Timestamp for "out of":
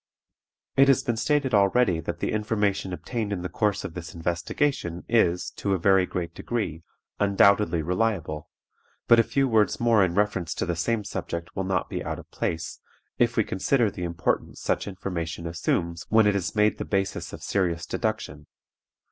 12.03-12.31